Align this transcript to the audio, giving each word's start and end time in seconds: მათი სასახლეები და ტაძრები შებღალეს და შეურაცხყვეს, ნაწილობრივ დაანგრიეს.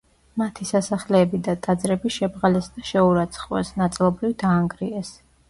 მათი 0.41 0.65
სასახლეები 0.69 1.39
და 1.47 1.55
ტაძრები 1.67 2.13
შებღალეს 2.15 2.71
და 2.79 2.85
შეურაცხყვეს, 2.93 3.73
ნაწილობრივ 3.83 4.35
დაანგრიეს. 4.43 5.15